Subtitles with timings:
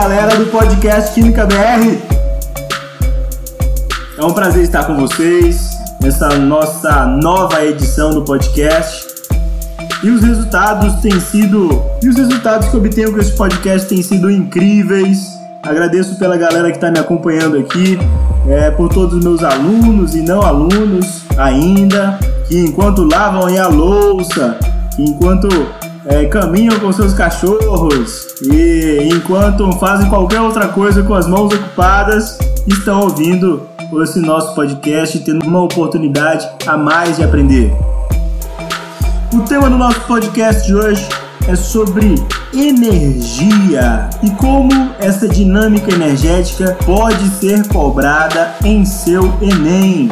[0.00, 1.96] galera do podcast Química BR!
[4.18, 5.70] É um prazer estar com vocês
[6.02, 9.06] nessa nossa nova edição do podcast.
[10.04, 11.82] E os resultados têm sido.
[12.02, 15.30] E os resultados que obtenho com esse podcast têm sido incríveis.
[15.62, 17.98] Agradeço pela galera que está me acompanhando aqui,
[18.50, 24.58] é, por todos os meus alunos e não alunos ainda, que enquanto lavam a louça,
[24.98, 25.48] enquanto
[26.06, 32.38] é, caminham com seus cachorros e enquanto fazem qualquer outra coisa com as mãos ocupadas,
[32.66, 33.68] estão ouvindo
[34.02, 37.72] esse nosso podcast, tendo uma oportunidade a mais de aprender.
[39.32, 41.06] O tema do nosso podcast de hoje
[41.48, 42.14] é sobre
[42.52, 50.08] energia e como essa dinâmica energética pode ser cobrada em seu Enem.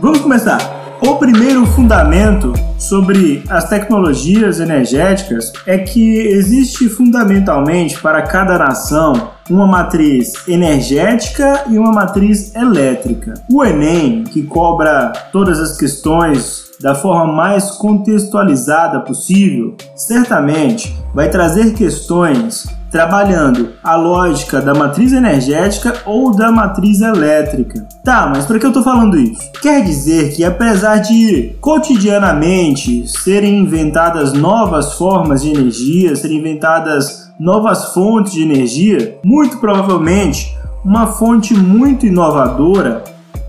[0.00, 0.79] Vamos começar.
[1.02, 9.66] O primeiro fundamento sobre as tecnologias energéticas é que existe fundamentalmente para cada nação uma
[9.66, 13.34] matriz energética e uma matriz elétrica.
[13.50, 21.72] O Enem, que cobra todas as questões da forma mais contextualizada possível, certamente vai trazer
[21.72, 27.86] questões trabalhando a lógica da matriz energética ou da matriz elétrica.
[28.04, 29.50] Tá, mas para que eu tô falando isso?
[29.62, 37.94] Quer dizer que apesar de cotidianamente serem inventadas novas formas de energia, serem inventadas novas
[37.94, 43.04] fontes de energia, muito provavelmente uma fonte muito inovadora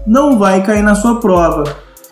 [0.05, 1.63] não vai cair na sua prova.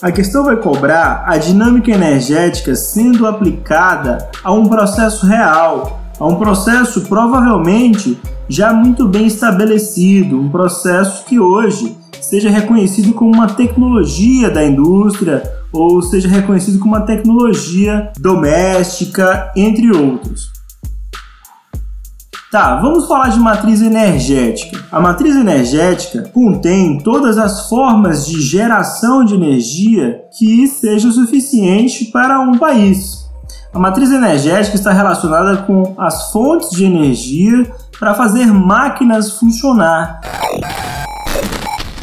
[0.01, 6.35] A questão vai cobrar a dinâmica energética sendo aplicada a um processo real, a um
[6.35, 14.49] processo provavelmente já muito bem estabelecido, um processo que hoje seja reconhecido como uma tecnologia
[14.49, 20.51] da indústria ou seja reconhecido como uma tecnologia doméstica, entre outros.
[22.51, 24.83] Tá, vamos falar de matriz energética.
[24.91, 32.39] A matriz energética contém todas as formas de geração de energia que seja suficiente para
[32.39, 33.28] um país.
[33.71, 40.19] A matriz energética está relacionada com as fontes de energia para fazer máquinas funcionar,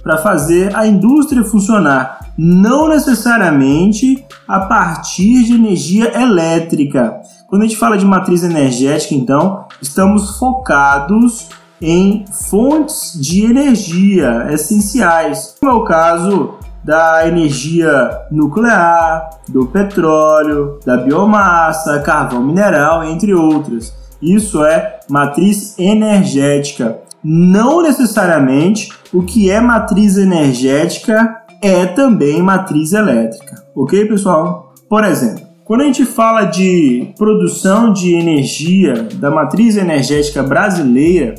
[0.00, 7.20] para fazer a indústria funcionar, não necessariamente a partir de energia elétrica.
[7.48, 11.48] Quando a gente fala de matriz energética, então, estamos focados
[11.82, 16.54] em fontes de energia essenciais, como é o caso
[16.86, 23.92] da energia nuclear, do petróleo, da biomassa, carvão mineral, entre outras.
[24.22, 26.96] Isso é matriz energética.
[27.24, 33.64] Não necessariamente o que é matriz energética é também matriz elétrica.
[33.74, 34.72] Ok, pessoal?
[34.88, 41.34] Por exemplo, quando a gente fala de produção de energia da matriz energética brasileira,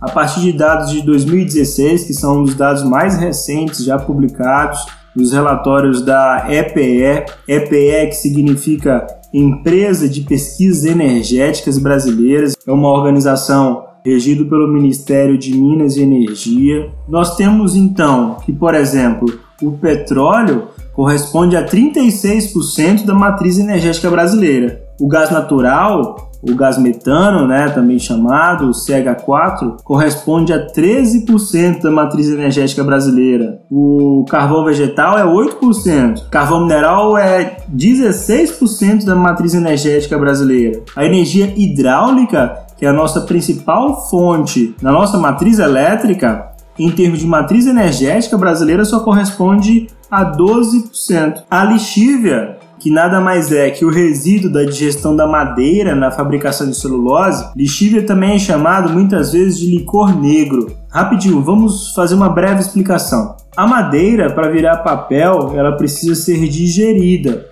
[0.00, 5.32] a partir de dados de 2016, que são os dados mais recentes já publicados nos
[5.32, 14.44] relatórios da EPE, EPE que significa Empresa de Pesquisas Energéticas Brasileiras, é uma organização regida
[14.44, 16.90] pelo Ministério de Minas e Energia.
[17.08, 19.28] Nós temos então que, por exemplo,
[19.60, 24.82] o petróleo corresponde a 36% da matriz energética brasileira.
[25.00, 31.90] O gás natural o gás metano, né, também chamado o CH4, corresponde a 13% da
[31.90, 33.60] matriz energética brasileira.
[33.70, 36.28] O carvão vegetal é 8%.
[36.30, 40.82] Carvão mineral é 16% da matriz energética brasileira.
[40.94, 47.18] A energia hidráulica, que é a nossa principal fonte na nossa matriz elétrica, em termos
[47.18, 51.42] de matriz energética brasileira, só corresponde a 12%.
[51.50, 56.68] A lixívia que nada mais é que o resíduo da digestão da madeira na fabricação
[56.68, 60.76] de celulose, lixívia também é chamado muitas vezes de licor negro.
[60.88, 63.36] Rapidinho, vamos fazer uma breve explicação.
[63.56, 67.46] A madeira, para virar papel, ela precisa ser digerida.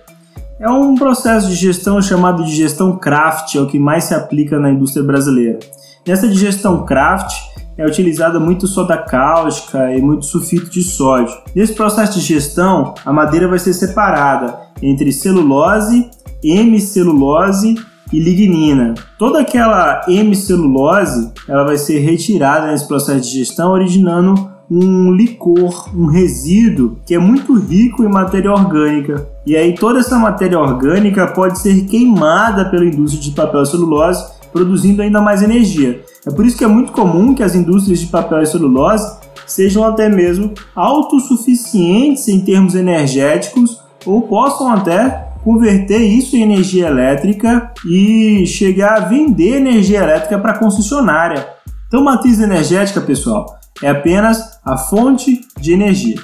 [0.59, 4.57] É um processo de gestão chamado de gestão craft, é o que mais se aplica
[4.57, 5.59] na indústria brasileira.
[6.07, 7.33] Nessa digestão craft,
[7.77, 11.35] é utilizada muito soda cáustica e muito sulfito de sódio.
[11.55, 16.09] Nesse processo de gestão, a madeira vai ser separada entre celulose,
[16.43, 17.75] hemicelulose
[18.11, 18.93] e lignina.
[19.17, 26.07] Toda aquela hemicelulose ela vai ser retirada nesse processo de gestão, originando um licor, um
[26.07, 29.27] resíduo que é muito rico em matéria orgânica.
[29.45, 35.01] E aí toda essa matéria orgânica pode ser queimada pela indústria de papel celulose, produzindo
[35.01, 36.01] ainda mais energia.
[36.27, 39.85] É por isso que é muito comum que as indústrias de papel e celulose sejam
[39.85, 48.45] até mesmo autossuficientes em termos energéticos ou possam até converter isso em energia elétrica e
[48.45, 51.47] chegar a vender energia elétrica para concessionária.
[51.87, 56.17] Então, matriz energética, pessoal, é apenas a fonte de energia.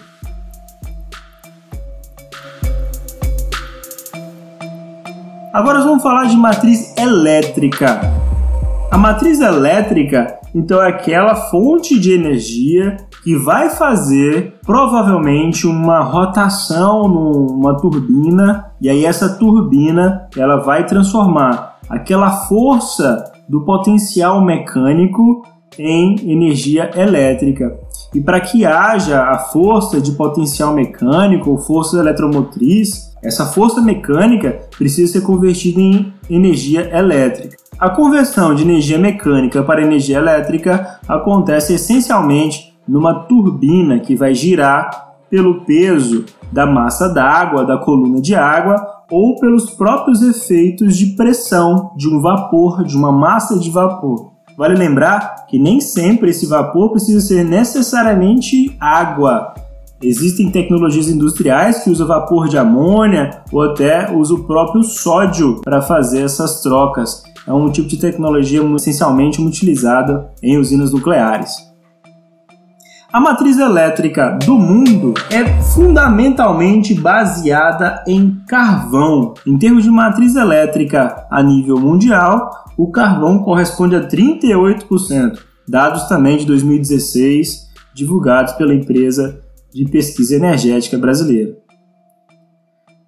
[5.53, 8.32] Agora vamos falar de matriz elétrica.
[8.93, 17.07] A matriz elétrica, então, é aquela fonte de energia que vai fazer provavelmente uma rotação
[17.07, 25.41] numa turbina e aí essa turbina ela vai transformar aquela força do potencial mecânico
[25.79, 27.75] em energia elétrica.
[28.13, 34.59] E para que haja a força de potencial mecânico ou força eletromotriz, essa força mecânica
[34.77, 37.57] precisa ser convertida em energia elétrica.
[37.79, 45.15] A conversão de energia mecânica para energia elétrica acontece essencialmente numa turbina que vai girar
[45.29, 48.75] pelo peso da massa d'água, da coluna de água,
[49.09, 54.31] ou pelos próprios efeitos de pressão de um vapor, de uma massa de vapor.
[54.55, 59.53] Vale lembrar que nem sempre esse vapor precisa ser necessariamente água.
[60.03, 65.81] Existem tecnologias industriais que usam vapor de amônia ou até usam o próprio sódio para
[65.81, 67.23] fazer essas trocas.
[67.47, 71.55] É um tipo de tecnologia essencialmente utilizada em usinas nucleares.
[73.13, 79.35] A matriz elétrica do mundo é fundamentalmente baseada em carvão.
[79.45, 86.37] Em termos de matriz elétrica a nível mundial, o carvão corresponde a 38%, dados também
[86.37, 89.39] de 2016, divulgados pela empresa
[89.73, 91.63] de pesquisa energética brasileira.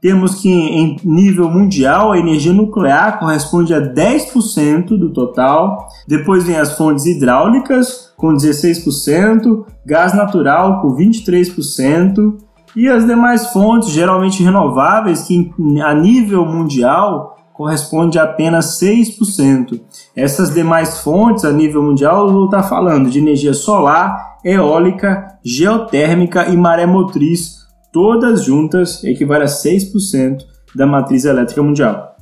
[0.01, 5.87] Temos que, em nível mundial, a energia nuclear corresponde a 10% do total.
[6.07, 12.37] Depois vem as fontes hidráulicas, com 16%, gás natural, com 23%,
[12.75, 15.51] e as demais fontes, geralmente renováveis, que
[15.83, 19.81] a nível mundial corresponde a apenas 6%.
[20.15, 26.55] Essas demais fontes a nível mundial, vou estar falando de energia solar, eólica, geotérmica e
[26.55, 30.37] maré motriz, todas juntas equivale a 6%
[30.75, 32.15] da matriz elétrica mundial.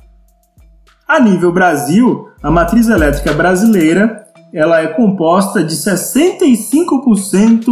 [1.06, 4.24] A nível Brasil, a matriz elétrica brasileira
[4.54, 7.66] ela é composta de 65%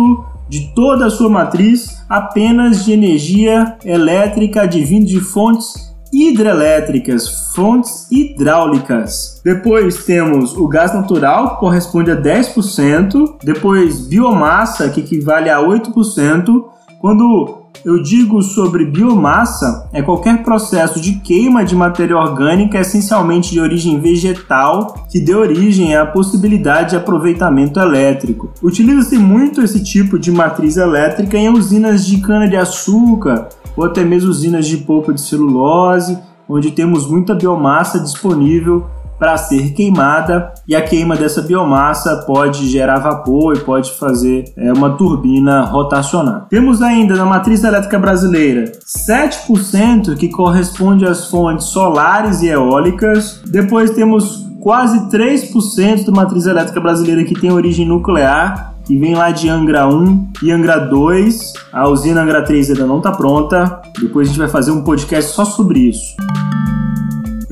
[0.49, 9.41] de toda a sua matriz apenas de energia elétrica advindo de fontes hidrelétricas, fontes hidráulicas.
[9.45, 13.39] Depois temos o gás natural, que corresponde a 10%.
[13.43, 16.65] Depois biomassa, que equivale a 8%.
[17.01, 23.61] Quando eu digo sobre biomassa, é qualquer processo de queima de matéria orgânica essencialmente de
[23.61, 28.51] origem vegetal que dê origem à possibilidade de aproveitamento elétrico.
[28.63, 34.67] Utiliza-se muito esse tipo de matriz elétrica em usinas de cana-de-açúcar ou até mesmo usinas
[34.67, 36.19] de polpa de celulose,
[36.49, 38.87] onde temos muita biomassa disponível
[39.23, 44.73] para ser queimada e a queima dessa biomassa pode gerar vapor e pode fazer é,
[44.73, 46.49] uma turbina rotacionar.
[46.51, 53.41] Temos ainda na matriz elétrica brasileira 7% que corresponde às fontes solares e eólicas.
[53.47, 59.31] Depois temos quase 3% da matriz elétrica brasileira que tem origem nuclear, que vem lá
[59.31, 61.53] de Angra 1 e Angra 2.
[61.73, 63.83] A usina Angra 3 ainda não está pronta.
[64.01, 66.17] Depois a gente vai fazer um podcast só sobre isso.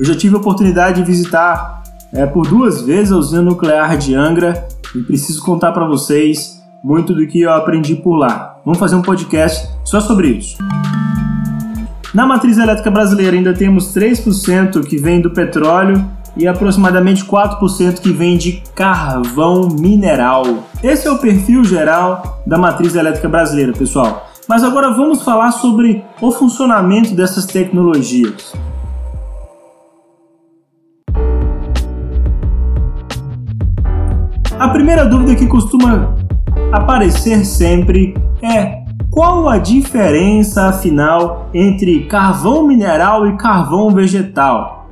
[0.01, 4.15] Eu já tive a oportunidade de visitar é, por duas vezes a usina nuclear de
[4.15, 8.57] Angra e preciso contar para vocês muito do que eu aprendi por lá.
[8.65, 10.57] Vamos fazer um podcast só sobre isso.
[12.15, 16.03] Na matriz elétrica brasileira ainda temos 3% que vem do petróleo
[16.35, 20.67] e aproximadamente 4% que vem de carvão mineral.
[20.81, 24.31] Esse é o perfil geral da matriz elétrica brasileira, pessoal.
[24.47, 28.51] Mas agora vamos falar sobre o funcionamento dessas tecnologias.
[34.61, 36.15] A primeira dúvida que costuma
[36.71, 38.13] aparecer sempre
[38.43, 44.91] é qual a diferença afinal entre carvão mineral e carvão vegetal?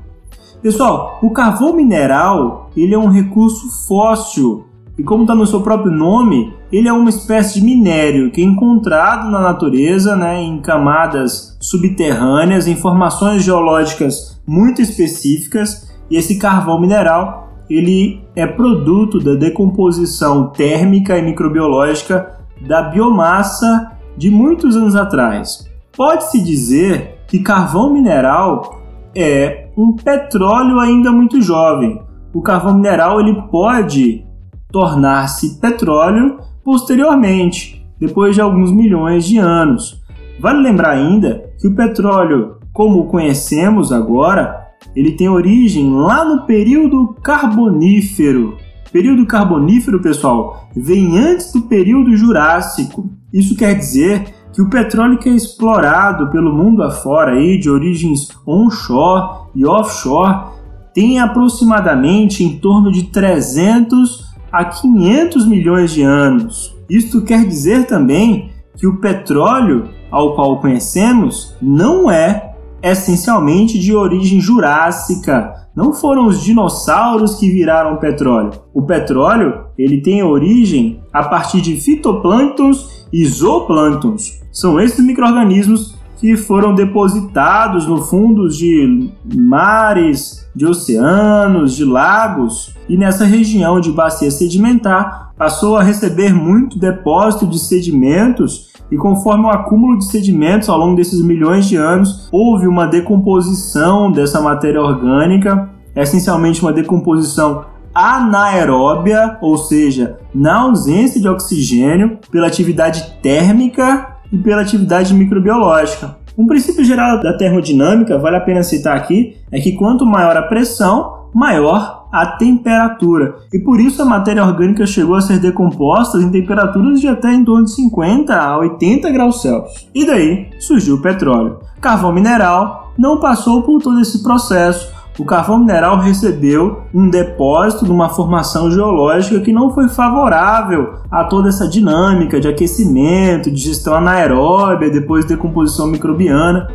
[0.60, 4.66] Pessoal, o carvão mineral ele é um recurso fóssil
[4.98, 8.44] e como está no seu próprio nome, ele é uma espécie de minério que é
[8.44, 15.88] encontrado na natureza, né, em camadas subterrâneas, em formações geológicas muito específicas.
[16.10, 24.30] E esse carvão mineral ele é produto da decomposição térmica e microbiológica da biomassa de
[24.30, 25.70] muitos anos atrás.
[25.96, 28.82] Pode-se dizer que carvão mineral
[29.16, 32.02] é um petróleo ainda muito jovem.
[32.34, 34.26] O carvão mineral ele pode
[34.72, 40.02] tornar-se petróleo posteriormente, depois de alguns milhões de anos.
[40.40, 46.46] Vale lembrar ainda que o petróleo como o conhecemos agora, ele tem origem lá no
[46.46, 48.58] período Carbonífero.
[48.92, 53.10] Período Carbonífero, pessoal, vem antes do período Jurássico.
[53.32, 58.30] Isso quer dizer que o petróleo que é explorado pelo mundo afora aí, de origens
[58.48, 60.48] onshore e offshore,
[60.94, 66.76] tem aproximadamente em torno de 300 a 500 milhões de anos.
[66.90, 72.49] Isto quer dizer também que o petróleo ao qual conhecemos não é
[72.82, 75.54] essencialmente de origem jurássica.
[75.76, 78.52] Não foram os dinossauros que viraram petróleo.
[78.74, 84.42] O petróleo ele tem origem a partir de fitoplânctons e zooplânctons.
[84.52, 92.98] São esses microrganismos que foram depositados no fundo de mares, de oceanos, de lagos, e
[92.98, 99.50] nessa região de bacia sedimentar passou a receber muito depósito de sedimentos e conforme o
[99.50, 105.70] acúmulo de sedimentos ao longo desses milhões de anos, houve uma decomposição dessa matéria orgânica,
[105.96, 107.64] essencialmente uma decomposição
[107.96, 116.18] anaeróbia, ou seja, na ausência de oxigênio, pela atividade térmica e pela atividade microbiológica.
[116.38, 120.44] Um princípio geral da termodinâmica, vale a pena citar aqui, é que quanto maior a
[120.44, 123.36] pressão, maior a temperatura.
[123.54, 127.44] E por isso a matéria orgânica chegou a ser decomposta em temperaturas de até em
[127.44, 129.88] torno de 50 a 80 graus Celsius.
[129.94, 131.60] E daí surgiu o petróleo.
[131.80, 137.92] Carvão mineral não passou por todo esse processo, o carvão mineral recebeu um depósito de
[137.92, 143.96] uma formação geológica que não foi favorável a toda essa dinâmica de aquecimento, de gestão
[143.96, 146.70] anaeróbia, depois decomposição microbiana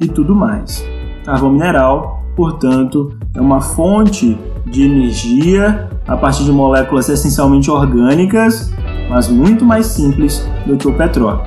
[0.00, 0.82] e tudo mais.
[1.22, 8.72] Carvão mineral, portanto, é uma fonte de energia a partir de moléculas essencialmente orgânicas,
[9.08, 11.42] mas muito mais simples do que o petróleo.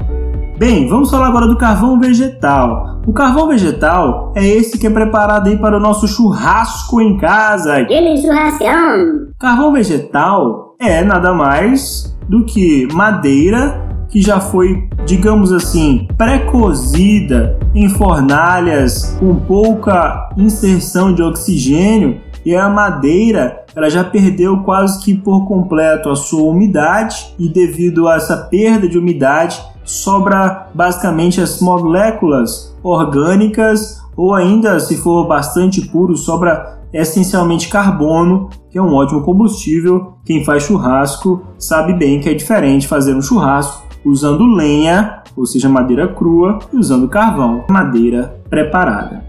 [0.58, 3.01] Bem, vamos falar agora do carvão vegetal.
[3.06, 7.75] O carvão vegetal é esse que é preparado aí para o nosso churrasco em casa.
[7.75, 9.27] Aquele churrascão!
[9.38, 17.90] Carvão vegetal é nada mais do que madeira que já foi, digamos assim, pré-cozida em
[17.90, 25.48] fornalhas com pouca inserção de oxigênio e a madeira ela já perdeu quase que por
[25.48, 32.76] completo a sua umidade e devido a essa perda de umidade sobra basicamente as moléculas
[32.84, 40.14] orgânicas ou ainda, se for bastante puro, sobra essencialmente carbono, que é um ótimo combustível.
[40.24, 45.68] Quem faz churrasco sabe bem que é diferente fazer um churrasco usando lenha, ou seja,
[45.68, 49.26] madeira crua, e usando carvão, madeira preparada.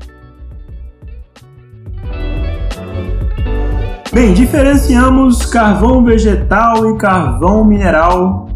[4.13, 8.47] Bem, diferenciamos carvão vegetal e carvão mineral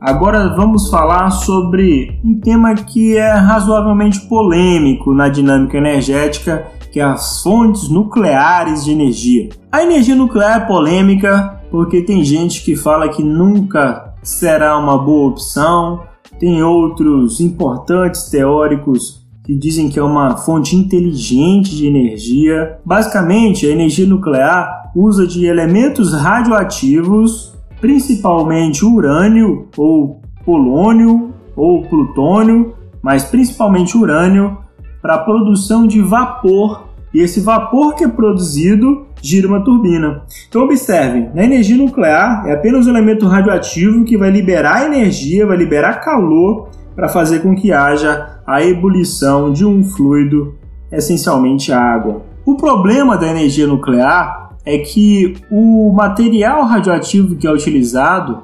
[0.00, 7.02] Agora vamos falar sobre um tema que é razoavelmente polêmico na dinâmica energética, que é
[7.02, 9.48] as fontes nucleares de energia.
[9.72, 15.30] A energia nuclear é polêmica porque tem gente que fala que nunca será uma boa
[15.30, 16.02] opção,
[16.38, 22.78] tem outros importantes teóricos que dizem que é uma fonte inteligente de energia.
[22.84, 33.24] Basicamente, a energia nuclear usa de elementos radioativos principalmente urânio ou polônio ou plutônio, mas
[33.24, 34.58] principalmente urânio,
[35.00, 36.88] para a produção de vapor.
[37.12, 40.22] E esse vapor que é produzido gira uma turbina.
[40.48, 45.56] Então observem, na energia nuclear é apenas um elemento radioativo que vai liberar energia, vai
[45.56, 50.54] liberar calor para fazer com que haja a ebulição de um fluido,
[50.90, 52.22] essencialmente água.
[52.44, 58.42] O problema da energia nuclear é que o material radioativo que é utilizado,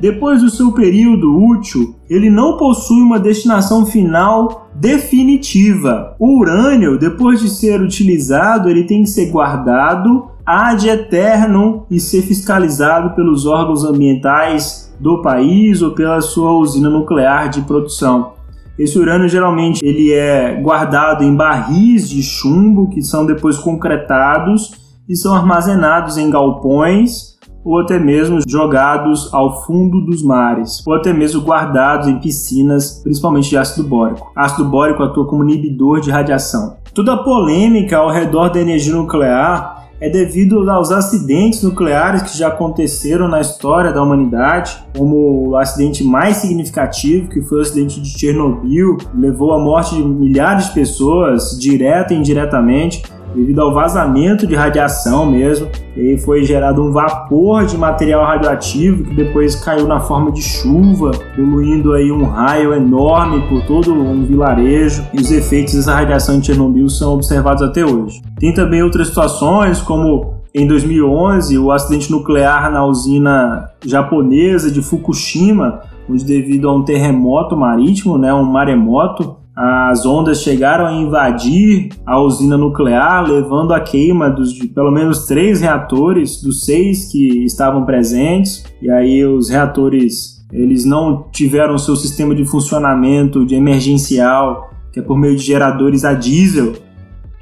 [0.00, 6.16] depois do seu período útil, ele não possui uma destinação final definitiva.
[6.18, 12.22] O urânio, depois de ser utilizado, ele tem que ser guardado ad eterno e ser
[12.22, 18.32] fiscalizado pelos órgãos ambientais do país ou pela sua usina nuclear de produção.
[18.78, 24.72] Esse urânio geralmente ele é guardado em barris de chumbo que são depois concretados
[25.08, 27.33] e são armazenados em galpões
[27.64, 33.48] ou até mesmo jogados ao fundo dos mares, ou até mesmo guardados em piscinas, principalmente
[33.48, 34.30] de ácido bórico.
[34.36, 36.76] Ácido bórico atua como inibidor de radiação.
[36.92, 42.48] Toda a polêmica ao redor da energia nuclear é devido aos acidentes nucleares que já
[42.48, 48.08] aconteceram na história da humanidade, como o acidente mais significativo, que foi o acidente de
[48.08, 53.02] Chernobyl, levou à morte de milhares de pessoas, direta e indiretamente,
[53.34, 55.68] devido ao vazamento de radiação mesmo.
[55.96, 61.12] E foi gerado um vapor de material radioativo que depois caiu na forma de chuva,
[61.34, 65.04] poluindo aí um raio enorme por todo um vilarejo.
[65.12, 68.22] E os efeitos dessa radiação em Chernobyl são observados até hoje.
[68.38, 75.80] Tem também outras situações, como em 2011, o acidente nuclear na usina japonesa de Fukushima,
[76.08, 82.20] onde devido a um terremoto marítimo, né, um maremoto, as ondas chegaram a invadir a
[82.20, 87.84] usina nuclear, levando à queima dos, de pelo menos três reatores dos seis que estavam
[87.84, 88.64] presentes.
[88.82, 95.02] E aí os reatores eles não tiveram seu sistema de funcionamento de emergencial, que é
[95.02, 96.74] por meio de geradores a diesel,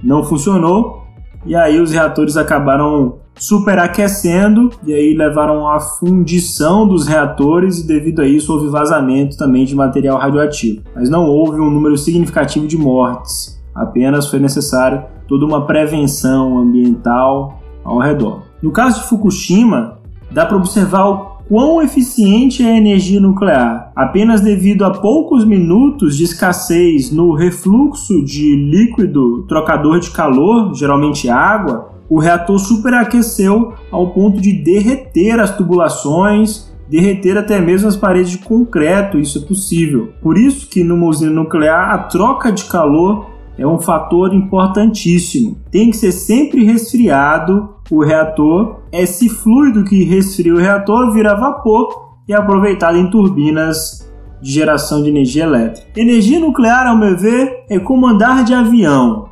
[0.02, 1.02] não funcionou.
[1.46, 8.20] E aí os reatores acabaram superaquecendo e aí levaram à fundição dos reatores e devido
[8.20, 10.82] a isso houve vazamento também de material radioativo.
[10.94, 17.60] Mas não houve um número significativo de mortes, apenas foi necessária toda uma prevenção ambiental
[17.84, 18.42] ao redor.
[18.62, 19.98] No caso de Fukushima,
[20.30, 23.92] dá para observar o quão eficiente é a energia nuclear.
[23.94, 31.28] Apenas devido a poucos minutos de escassez no refluxo de líquido trocador de calor, geralmente
[31.28, 38.32] água, o reator superaqueceu ao ponto de derreter as tubulações, derreter até mesmo as paredes
[38.32, 40.12] de concreto, isso é possível.
[40.20, 45.58] Por isso que numa usina nuclear a troca de calor é um fator importantíssimo.
[45.70, 48.80] Tem que ser sempre resfriado o reator.
[48.90, 55.02] Esse fluido que resfria o reator vira vapor e é aproveitado em turbinas de geração
[55.02, 55.86] de energia elétrica.
[55.96, 59.28] Energia nuclear, ao meu ver, é como andar de avião.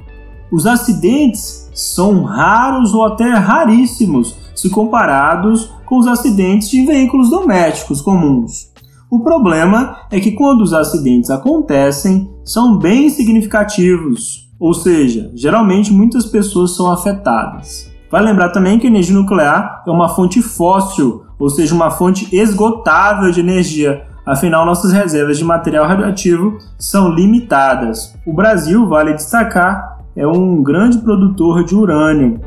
[0.51, 8.03] Os acidentes são raros ou até raríssimos se comparados com os acidentes de veículos domésticos
[8.03, 8.71] comuns.
[9.11, 16.27] O problema é que quando os acidentes acontecem, são bem significativos, ou seja, geralmente muitas
[16.27, 17.91] pessoas são afetadas.
[18.11, 22.29] Vai lembrar também que a energia nuclear é uma fonte fóssil, ou seja, uma fonte
[22.37, 28.15] esgotável de energia, afinal nossas reservas de material radioativo são limitadas.
[28.27, 32.41] O Brasil, vale destacar, é um grande produtor de urânio.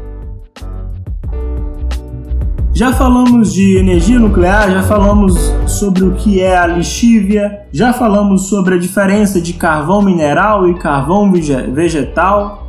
[2.75, 5.35] Já falamos de energia nuclear, já falamos
[5.67, 10.73] sobre o que é a lixívia, já falamos sobre a diferença de carvão mineral e
[10.73, 12.67] carvão vegetal,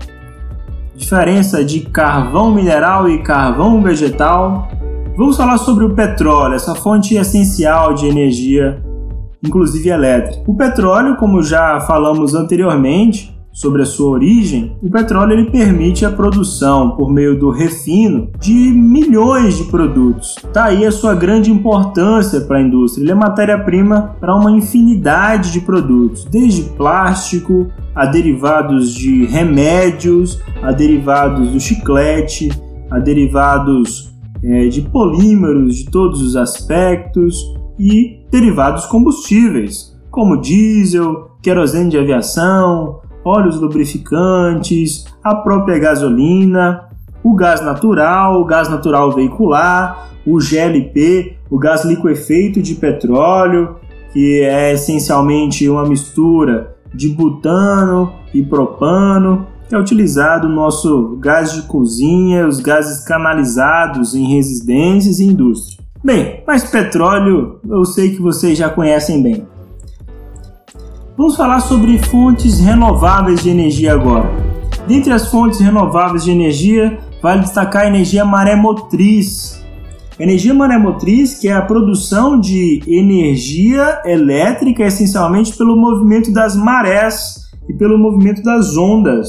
[0.94, 4.68] diferença de carvão mineral e carvão vegetal.
[5.16, 8.82] Vamos falar sobre o petróleo, essa fonte essencial de energia,
[9.42, 10.42] inclusive elétrica.
[10.46, 16.10] O petróleo, como já falamos anteriormente, sobre a sua origem, o petróleo ele permite a
[16.10, 20.34] produção, por meio do refino, de milhões de produtos.
[20.52, 23.04] Tá aí a sua grande importância para a indústria.
[23.04, 30.72] Ele é matéria-prima para uma infinidade de produtos, desde plástico a derivados de remédios, a
[30.72, 32.50] derivados do chiclete,
[32.90, 34.12] a derivados
[34.42, 43.00] é, de polímeros de todos os aspectos e derivados combustíveis, como diesel, querosene de aviação,
[43.24, 46.88] óleos lubrificantes, a própria gasolina,
[47.22, 53.76] o gás natural, o gás natural veicular, o GLP, o gás liquefeito de petróleo,
[54.12, 61.52] que é essencialmente uma mistura de butano e propano, que é utilizado no nosso gás
[61.52, 65.84] de cozinha, os gases canalizados em residências e indústria.
[66.02, 69.53] Bem, mas petróleo eu sei que vocês já conhecem bem.
[71.16, 74.28] Vamos falar sobre fontes renováveis de energia agora.
[74.88, 79.64] Dentre as fontes renováveis de energia, vale destacar a energia maremotriz.
[80.18, 87.72] Energia maremotriz, que é a produção de energia elétrica essencialmente pelo movimento das marés e
[87.72, 89.28] pelo movimento das ondas.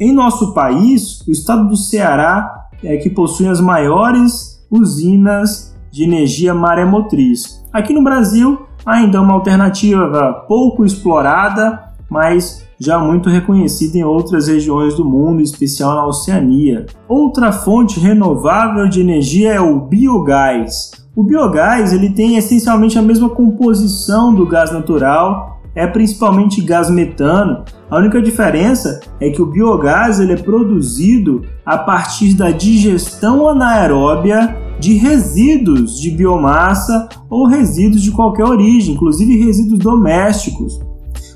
[0.00, 6.54] Em nosso país, o estado do Ceará é que possui as maiores usinas de energia
[6.54, 7.64] maremotriz.
[7.72, 14.94] Aqui no Brasil, ainda uma alternativa pouco explorada, mas já muito reconhecida em outras regiões
[14.94, 16.86] do mundo, em especial na Oceania.
[17.08, 20.90] Outra fonte renovável de energia é o biogás.
[21.16, 27.64] O biogás ele tem essencialmente a mesma composição do gás natural, é principalmente gás metano.
[27.90, 34.56] A única diferença é que o biogás ele é produzido a partir da digestão anaeróbia
[34.84, 40.78] de resíduos de biomassa ou resíduos de qualquer origem, inclusive resíduos domésticos.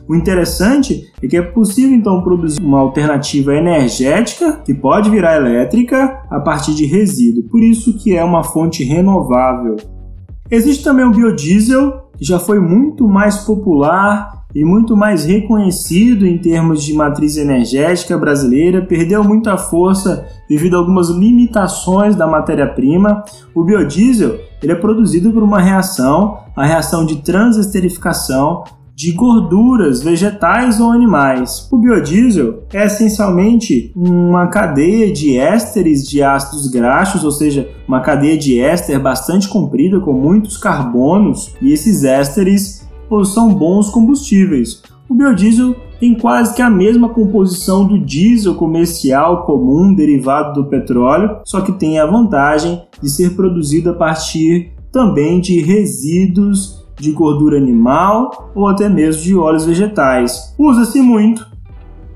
[0.07, 6.23] O interessante é que é possível então produzir uma alternativa energética que pode virar elétrica
[6.31, 9.77] a partir de resíduo, por isso que é uma fonte renovável.
[10.51, 16.39] Existe também o biodiesel, que já foi muito mais popular e muito mais reconhecido em
[16.39, 23.23] termos de matriz energética brasileira, perdeu muita força devido a algumas limitações da matéria-prima.
[23.55, 28.65] O biodiesel ele é produzido por uma reação, a reação de transesterificação
[28.99, 31.69] de gorduras vegetais ou animais.
[31.71, 38.37] O biodiesel é essencialmente uma cadeia de ésteres de ácidos graxos, ou seja, uma cadeia
[38.37, 42.78] de éster bastante comprida com muitos carbonos, e esses ésteres
[43.25, 44.83] são bons combustíveis.
[45.09, 51.39] O biodiesel tem quase que a mesma composição do diesel comercial comum derivado do petróleo,
[51.45, 57.57] só que tem a vantagem de ser produzido a partir também de resíduos de gordura
[57.57, 60.55] animal ou até mesmo de óleos vegetais.
[60.59, 61.47] Usa-se muito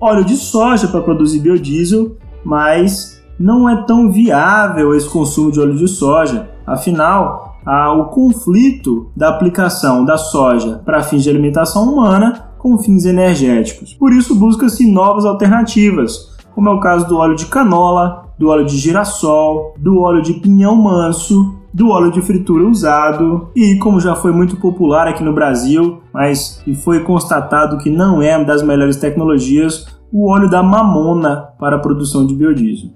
[0.00, 5.76] óleo de soja para produzir biodiesel, mas não é tão viável esse consumo de óleo
[5.76, 6.50] de soja.
[6.66, 13.94] Afinal, o conflito da aplicação da soja para fins de alimentação humana com fins energéticos.
[13.94, 18.64] Por isso, busca-se novas alternativas, como é o caso do óleo de canola, do óleo
[18.64, 24.14] de girassol, do óleo de pinhão manso, do óleo de fritura usado e, como já
[24.14, 28.62] foi muito popular aqui no Brasil, mas e foi constatado que não é uma das
[28.62, 32.90] melhores tecnologias, o óleo da mamona para a produção de biodiesel.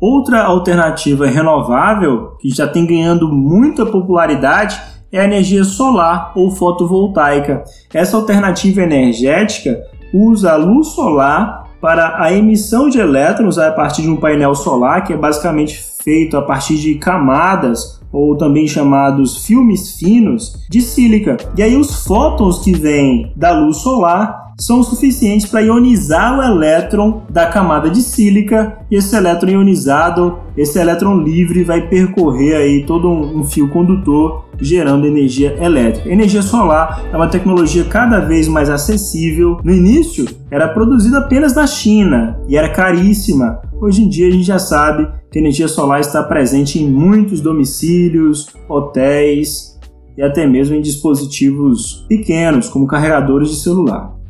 [0.00, 4.80] Outra alternativa renovável que já tem ganhando muita popularidade
[5.12, 7.62] é a energia solar ou fotovoltaica.
[7.92, 9.80] Essa alternativa energética
[10.12, 15.04] usa a luz solar para a emissão de elétrons a partir de um painel solar,
[15.04, 21.36] que é basicamente feito a partir de camadas ou também chamados filmes finos de sílica.
[21.56, 27.22] E aí os fótons que vêm da luz solar são suficientes para ionizar o elétron
[27.28, 33.08] da camada de sílica e esse elétron ionizado, esse elétron livre vai percorrer aí todo
[33.08, 36.08] um fio condutor gerando energia elétrica.
[36.08, 39.58] energia solar é uma tecnologia cada vez mais acessível.
[39.64, 43.60] No início era produzida apenas na China e era caríssima.
[43.80, 48.48] Hoje em dia a gente já sabe que energia solar está presente em muitos domicílios,
[48.68, 49.72] hotéis
[50.16, 54.21] e até mesmo em dispositivos pequenos, como carregadores de celular.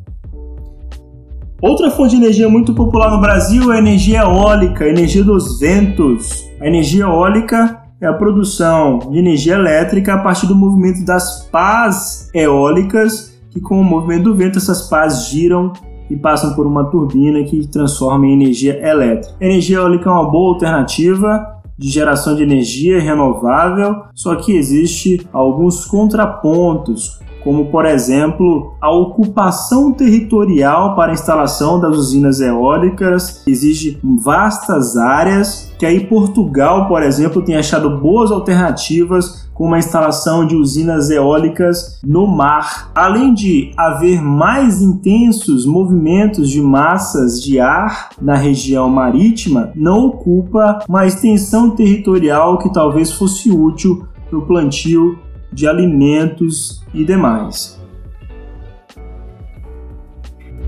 [1.62, 5.60] Outra fonte de energia muito popular no Brasil é a energia eólica, a energia dos
[5.60, 6.50] ventos.
[6.60, 12.28] A energia eólica é a produção de energia elétrica a partir do movimento das pás
[12.34, 15.72] eólicas, que com o movimento do vento essas pás giram
[16.10, 19.32] e passam por uma turbina que transforma em energia elétrica.
[19.40, 21.46] A energia eólica é uma boa alternativa
[21.78, 29.92] de geração de energia renovável, só que existe alguns contrapontos, como por exemplo a ocupação
[29.92, 37.42] territorial para a instalação das usinas eólicas, exige vastas áreas, que aí Portugal, por exemplo,
[37.42, 42.90] tem achado boas alternativas com uma instalação de usinas eólicas no mar.
[42.94, 50.80] Além de haver mais intensos movimentos de massas de ar na região marítima, não ocupa
[50.88, 55.18] uma extensão territorial que talvez fosse útil para o plantio
[55.52, 57.80] de alimentos e demais.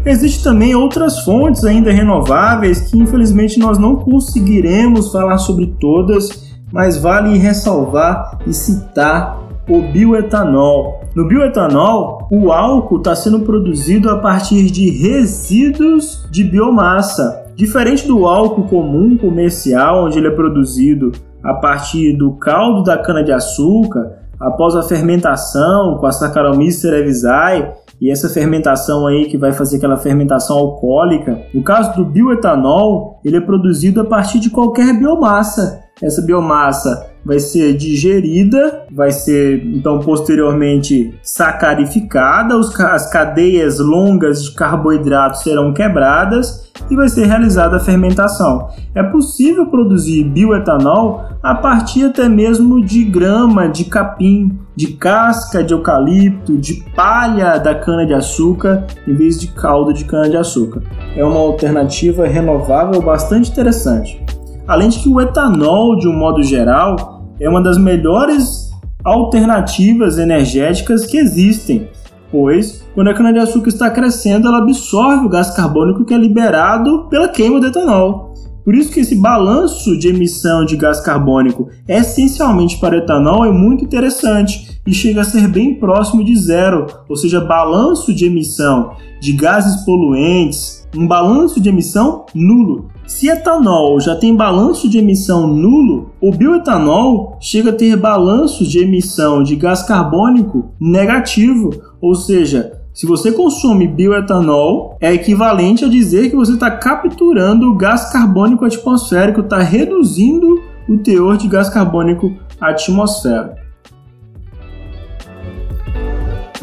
[0.06, 6.98] Existem também outras fontes ainda renováveis que infelizmente nós não conseguiremos falar sobre todas, mas
[6.98, 11.04] vale ressalvar e citar o bioetanol.
[11.14, 17.42] No bioetanol, o álcool está sendo produzido a partir de resíduos de biomassa.
[17.56, 24.23] Diferente do álcool comum comercial, onde ele é produzido a partir do caldo da cana-de-açúcar,
[24.40, 29.96] após a fermentação com a Saccharomyces cerevisiae e essa fermentação aí que vai fazer aquela
[29.96, 31.40] fermentação alcoólica.
[31.54, 35.80] No caso do bioetanol, ele é produzido a partir de qualquer biomassa.
[36.02, 45.42] Essa biomassa vai ser digerida, vai ser então posteriormente sacarificada, as cadeias longas de carboidratos
[45.42, 48.68] serão quebradas e vai ser realizada a fermentação.
[48.94, 55.72] É possível produzir bioetanol a partir até mesmo de grama de capim, de casca de
[55.72, 60.82] eucalipto, de palha da cana-de-açúcar em vez de caldo de cana-de-açúcar.
[61.16, 64.22] É uma alternativa renovável bastante interessante.
[64.66, 68.70] Além de que o etanol, de um modo geral, é uma das melhores
[69.04, 71.88] alternativas energéticas que existem,
[72.30, 77.28] pois quando a cana-de-açúcar está crescendo, ela absorve o gás carbônico que é liberado pela
[77.28, 78.32] queima do etanol.
[78.64, 83.84] Por isso que esse balanço de emissão de gás carbônico essencialmente para etanol é muito
[83.84, 89.32] interessante e chega a ser bem próximo de zero, ou seja, balanço de emissão de
[89.32, 92.88] gases poluentes, um balanço de emissão nulo.
[93.06, 98.78] Se etanol já tem balanço de emissão nulo, o bioetanol chega a ter balanço de
[98.78, 106.30] emissão de gás carbônico negativo, ou seja, Se você consome bioetanol, é equivalente a dizer
[106.30, 110.46] que você está capturando o gás carbônico atmosférico, está reduzindo
[110.88, 113.63] o teor de gás carbônico atmosférico.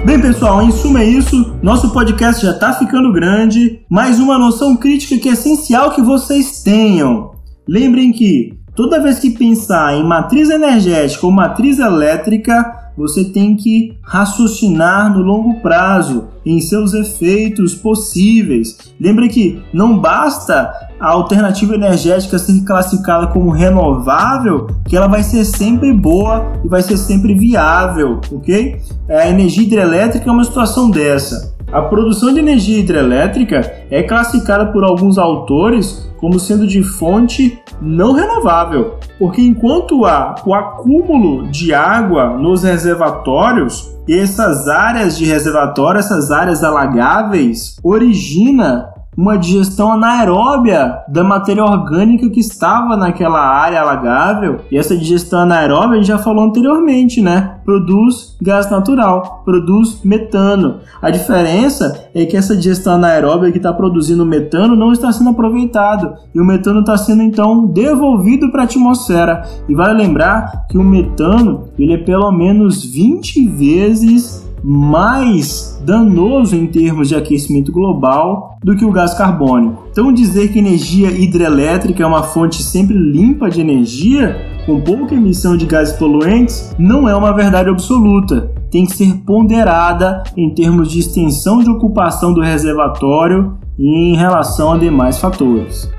[0.03, 1.55] Bem, pessoal, em suma é isso.
[1.61, 6.63] Nosso podcast já está ficando grande, mas uma noção crítica que é essencial que vocês
[6.63, 7.31] tenham.
[7.67, 13.95] Lembrem que toda vez que pensar em matriz energética ou matriz elétrica, você tem que
[14.03, 18.77] raciocinar no longo prazo em seus efeitos possíveis.
[18.99, 25.43] Lembre que não basta a alternativa energética ser classificada como renovável, que ela vai ser
[25.43, 28.79] sempre boa e vai ser sempre viável, ok?
[29.09, 31.55] A energia hidrelétrica é uma situação dessa.
[31.71, 38.13] A produção de energia hidrelétrica é classificada por alguns autores como sendo de fonte não
[38.13, 46.29] renovável, porque enquanto há o acúmulo de água nos reservatórios, essas áreas de reservatório, essas
[46.29, 54.61] áreas alagáveis, origina uma digestão anaeróbia da matéria orgânica que estava naquela área alagável.
[54.71, 57.57] E essa digestão anaeróbia a gente já falou anteriormente, né?
[57.65, 60.79] Produz gás natural, produz metano.
[61.01, 66.15] A diferença é que essa digestão anaeróbia que está produzindo metano não está sendo aproveitado
[66.33, 69.43] e o metano está sendo então devolvido para a atmosfera.
[69.67, 76.67] E vale lembrar que o metano ele é pelo menos 20 vezes mais danoso em
[76.67, 79.87] termos de aquecimento global do que o gás carbônico.
[79.91, 85.57] Então, dizer que energia hidrelétrica é uma fonte sempre limpa de energia, com pouca emissão
[85.57, 88.51] de gases poluentes, não é uma verdade absoluta.
[88.69, 94.73] Tem que ser ponderada em termos de extensão de ocupação do reservatório e em relação
[94.73, 95.89] a demais fatores.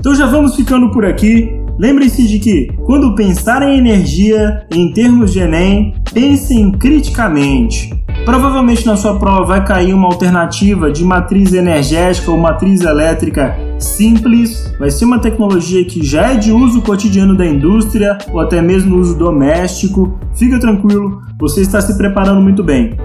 [0.00, 1.65] Então já vamos ficando por aqui.
[1.78, 7.92] Lembre-se de que, quando pensar em energia em termos de Enem, pensem criticamente.
[8.24, 14.72] Provavelmente na sua prova vai cair uma alternativa de matriz energética ou matriz elétrica simples,
[14.80, 18.96] vai ser uma tecnologia que já é de uso cotidiano da indústria ou até mesmo
[18.96, 20.18] uso doméstico.
[20.34, 22.96] Fica tranquilo, você está se preparando muito bem.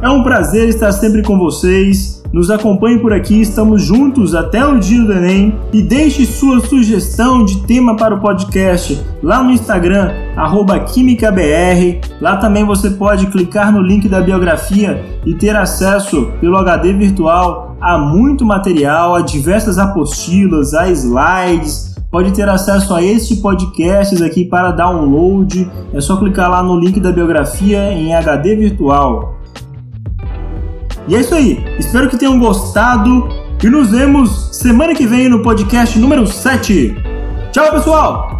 [0.00, 2.15] É um prazer estar sempre com vocês.
[2.32, 7.44] Nos acompanhe por aqui, estamos juntos até o dia do Enem e deixe sua sugestão
[7.44, 10.10] de tema para o podcast lá no Instagram,
[10.92, 12.00] QuímicaBR.
[12.20, 17.76] Lá também você pode clicar no link da biografia e ter acesso pelo HD virtual
[17.80, 21.94] a muito material, a diversas apostilas, a slides.
[22.10, 25.70] Pode ter acesso a este podcast aqui para download.
[25.92, 29.35] É só clicar lá no link da biografia em HD virtual.
[31.08, 31.64] E é isso aí.
[31.78, 33.28] Espero que tenham gostado
[33.62, 36.94] e nos vemos semana que vem no podcast número 7.
[37.52, 38.35] Tchau, pessoal!